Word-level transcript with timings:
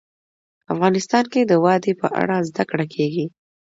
افغانستان 0.73 1.23
کې 1.31 1.41
د 1.45 1.53
وادي 1.63 1.93
په 2.01 2.07
اړه 2.21 2.35
زده 2.49 2.63
کړه 2.69 2.85
کېږي. 2.93 3.25